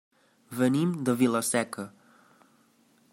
Venim 0.61 0.95
de 1.09 1.15
Vila-seca. 1.19 1.87